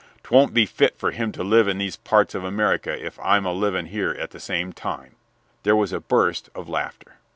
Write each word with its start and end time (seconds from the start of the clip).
'Twon't 0.23 0.51
be 0.51 0.65
fit 0.65 0.97
for 0.97 1.11
him 1.11 1.31
to 1.31 1.43
live 1.43 1.67
in 1.67 1.77
these 1.77 1.95
parts 1.95 2.33
of 2.33 2.43
America 2.43 2.89
if 3.05 3.19
I 3.19 3.37
am 3.37 3.45
living 3.45 3.85
here 3.85 4.13
at 4.13 4.31
the 4.31 4.39
same 4.39 4.73
time." 4.73 5.13
There 5.61 5.75
was 5.75 5.93
a 5.93 5.99
burst 5.99 6.49
of 6.55 6.67
laughter. 6.67 7.17